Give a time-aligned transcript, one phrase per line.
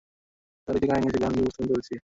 [0.67, 1.93] তার একটি কাহিনী আছে, যা আমি উপস্থাপন করছি।